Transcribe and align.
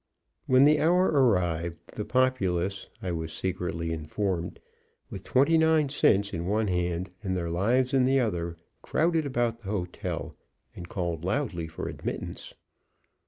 When 0.47 0.63
the 0.63 0.79
hour 0.81 1.09
arrived, 1.09 1.93
the 1.95 2.05
populace, 2.05 2.89
I 3.03 3.11
was 3.11 3.31
secretly 3.31 3.91
informed, 3.93 4.59
with 5.11 5.21
twenty 5.23 5.59
nine 5.59 5.89
cents 5.89 6.33
in 6.33 6.47
one 6.47 6.69
hand 6.69 7.11
and 7.21 7.37
their 7.37 7.51
lives 7.51 7.93
in 7.93 8.05
the 8.05 8.19
other 8.19 8.57
crowded 8.81 9.27
about 9.27 9.59
the 9.59 9.69
hotel 9.69 10.35
and 10.75 10.89
called 10.89 11.23
loudly 11.23 11.67
for 11.67 11.87
admittance. 11.87 12.55